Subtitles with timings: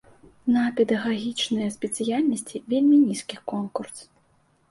[0.53, 3.97] На педагагічныя спецыяльнасці вельмі нізкі конкурс.